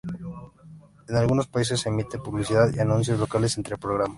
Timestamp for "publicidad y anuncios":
2.17-3.19